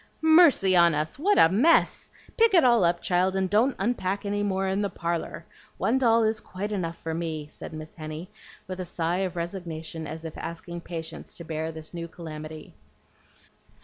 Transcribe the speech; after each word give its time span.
"Mercy 0.23 0.75
on 0.75 0.95
us, 0.95 1.19
what 1.19 1.37
a 1.37 1.47
mess! 1.47 2.09
Pick 2.35 2.55
it 2.55 2.63
all 2.63 2.83
up, 2.83 3.03
child, 3.03 3.35
and 3.35 3.47
don't 3.47 3.75
unpack 3.77 4.25
any 4.25 4.41
more 4.41 4.67
in 4.67 4.81
the 4.81 4.89
parlor. 4.89 5.45
One 5.77 5.99
doll 5.99 6.23
is 6.23 6.39
quite 6.39 6.71
enough 6.71 6.97
for 6.97 7.13
me," 7.13 7.45
said 7.45 7.71
Miss 7.71 7.93
Henny, 7.93 8.27
with 8.67 8.79
a 8.79 8.83
sigh 8.85 9.17
of 9.19 9.35
resignation 9.35 10.07
as 10.07 10.25
if 10.25 10.35
asking 10.39 10.81
patience 10.81 11.35
to 11.35 11.43
bear 11.45 11.71
this 11.71 11.93
new 11.93 12.07
calamity. 12.07 12.73